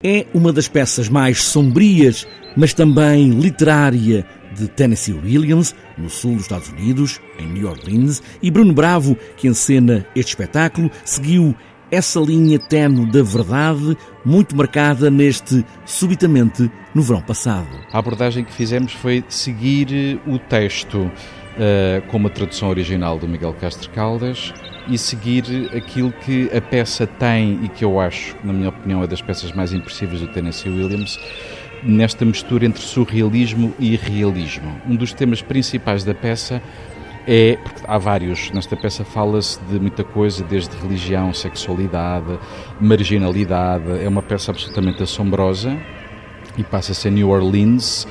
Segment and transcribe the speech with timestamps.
[0.00, 2.24] É uma das peças mais sombrias,
[2.56, 4.24] mas também literária
[4.54, 9.48] de Tennessee Williams, no sul dos Estados Unidos, em New Orleans, e Bruno Bravo, que
[9.48, 11.52] encena este espetáculo, seguiu
[11.90, 17.66] essa linha tenue da verdade, muito marcada neste Subitamente no verão passado.
[17.92, 21.10] A abordagem que fizemos foi seguir o texto
[21.58, 24.54] uh, com uma tradução original do Miguel Castro Caldas
[24.88, 29.06] e seguir aquilo que a peça tem e que eu acho, na minha opinião, é
[29.06, 31.18] das peças mais impressíveis do Tennessee Williams,
[31.82, 34.80] nesta mistura entre surrealismo e realismo.
[34.88, 36.62] Um dos temas principais da peça
[37.30, 42.38] é, porque há vários, nesta peça fala-se de muita coisa, desde religião, sexualidade,
[42.80, 45.76] marginalidade, é uma peça absolutamente assombrosa
[46.56, 48.08] e passa-se em New Orleans,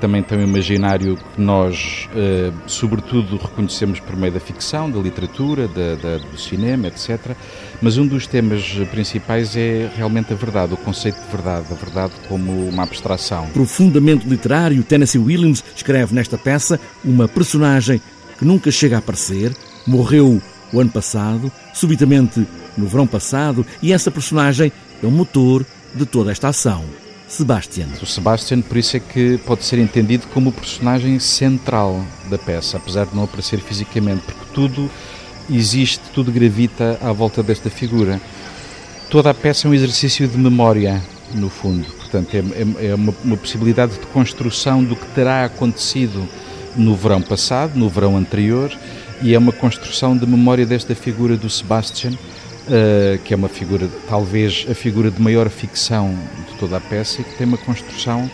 [0.00, 5.68] também tem um imaginário que nós, eh, sobretudo, reconhecemos por meio da ficção, da literatura,
[5.68, 7.36] da, da, do cinema, etc.
[7.82, 12.12] Mas um dos temas principais é realmente a verdade, o conceito de verdade, a verdade
[12.28, 13.46] como uma abstração.
[13.48, 18.00] Profundamente literário, Tennessee Williams escreve nesta peça uma personagem
[18.38, 19.52] que nunca chega a aparecer,
[19.86, 20.40] morreu
[20.72, 24.72] o ano passado, subitamente no verão passado, e essa personagem
[25.02, 26.84] é o motor de toda esta ação.
[27.28, 27.88] Sebastian.
[28.02, 32.78] O Sebastian, por isso é que pode ser entendido como o personagem central da peça,
[32.78, 34.90] apesar de não aparecer fisicamente, porque tudo
[35.50, 38.20] existe, tudo gravita à volta desta figura.
[39.10, 41.02] Toda a peça é um exercício de memória,
[41.34, 41.84] no fundo.
[41.92, 46.26] Portanto, é, é, é uma, uma possibilidade de construção do que terá acontecido
[46.74, 48.72] no verão passado, no verão anterior,
[49.20, 52.12] e é uma construção de memória desta figura do Sebastian,
[52.68, 56.14] uh, que é uma figura, talvez a figura de maior ficção
[56.48, 58.30] de toda a peça, e que tem uma construção,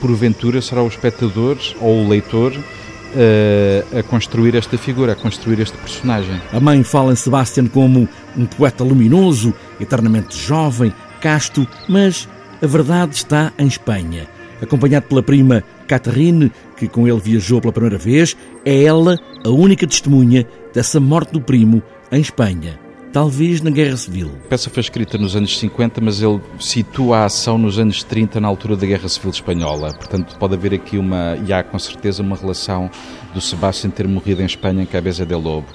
[0.00, 5.76] porventura será o espectador ou o leitor uh, a construir esta figura, a construir este
[5.76, 6.40] personagem.
[6.52, 12.28] A mãe fala em Sebastian como um poeta luminoso, eternamente jovem, casto, mas
[12.60, 14.28] a verdade está em Espanha.
[14.60, 19.86] Acompanhado pela prima Catherine, que com ele viajou pela primeira vez, é ela a única
[19.86, 22.78] testemunha dessa morte do primo em Espanha
[23.12, 24.30] talvez na Guerra Civil.
[24.46, 28.40] A peça foi escrita nos anos 50, mas ele situa a ação nos anos 30,
[28.40, 29.92] na altura da Guerra Civil Espanhola.
[29.92, 32.90] Portanto, pode haver aqui uma, e há com certeza, uma relação
[33.34, 35.66] do Sebastián ter morrido em Espanha em Cabeça de Lobo.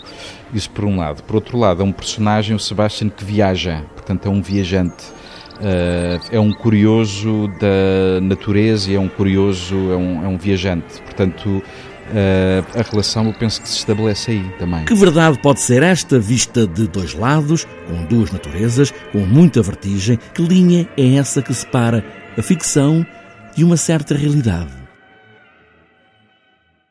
[0.54, 1.22] Isso por um lado.
[1.24, 5.06] Por outro lado, é um personagem, o Sebastián, que viaja, portanto, é um viajante.
[5.58, 11.02] Uh, é um curioso da natureza e é um curioso, é um, é um viajante.
[11.02, 11.64] Portanto,
[12.76, 14.86] a relação eu penso que se estabelece aí também.
[14.86, 20.20] Que verdade pode ser esta vista de dois lados, com duas naturezas, com muita vertigem?
[20.34, 22.04] Que linha é essa que separa
[22.38, 23.06] a ficção
[23.56, 24.87] de uma certa realidade?